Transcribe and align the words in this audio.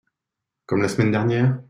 Comme 0.65 0.81
la 0.81 0.87
semaine 0.89 1.11
dernière?… 1.11 1.59